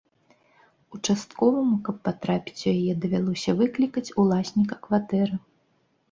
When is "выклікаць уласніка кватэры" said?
3.59-5.35